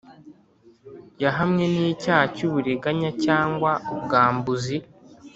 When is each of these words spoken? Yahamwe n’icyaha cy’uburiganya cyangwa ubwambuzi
Yahamwe 1.23 1.63
n’icyaha 1.73 2.25
cy’uburiganya 2.35 3.09
cyangwa 3.23 3.71
ubwambuzi 3.93 4.75